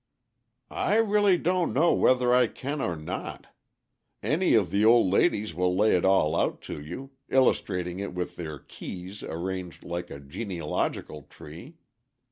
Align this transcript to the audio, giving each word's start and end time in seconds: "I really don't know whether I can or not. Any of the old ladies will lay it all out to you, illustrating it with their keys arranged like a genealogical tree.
"I 0.81 0.95
really 0.95 1.37
don't 1.37 1.73
know 1.73 1.93
whether 1.93 2.33
I 2.33 2.47
can 2.47 2.81
or 2.81 2.95
not. 2.95 3.45
Any 4.23 4.55
of 4.55 4.71
the 4.71 4.83
old 4.83 5.13
ladies 5.13 5.53
will 5.53 5.75
lay 5.75 5.95
it 5.95 6.03
all 6.03 6.35
out 6.35 6.59
to 6.63 6.81
you, 6.81 7.11
illustrating 7.29 7.99
it 7.99 8.15
with 8.15 8.35
their 8.35 8.57
keys 8.57 9.21
arranged 9.21 9.83
like 9.83 10.09
a 10.09 10.19
genealogical 10.19 11.21
tree. 11.29 11.75